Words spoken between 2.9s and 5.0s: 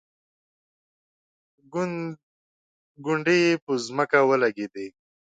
ګونډې یې په ځمکه ولګېدې.